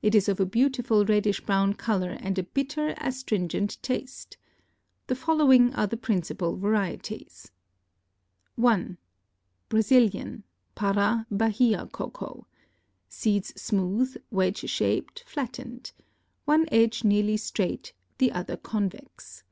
It 0.00 0.14
is 0.14 0.30
of 0.30 0.40
a 0.40 0.46
beautiful 0.46 1.04
reddish 1.04 1.42
brown 1.44 1.74
color 1.74 2.16
and 2.20 2.38
a 2.38 2.42
bitter 2.42 2.94
astringent 2.96 3.76
taste. 3.82 4.38
The 5.08 5.14
following 5.14 5.74
are 5.74 5.86
the 5.86 5.98
principal 5.98 6.56
varieties: 6.56 7.50
1. 8.54 8.96
Brazilian 9.68 10.44
(Para, 10.74 11.26
Bahia) 11.30 11.86
Cocoa.—Seeds 11.86 13.60
smooth, 13.60 14.16
wedge 14.30 14.70
shaped, 14.70 15.22
flattened. 15.26 15.92
One 16.46 16.66
edge 16.72 17.04
nearly 17.04 17.36
straight, 17.36 17.92
the 18.16 18.32
other 18.32 18.56
convex. 18.56 19.44